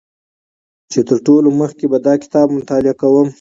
[0.91, 3.27] چې تر ټولو مخکې به دا کتاب مطالعه کوم